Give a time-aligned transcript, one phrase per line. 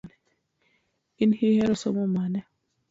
[1.21, 2.39] In ihero somo mane?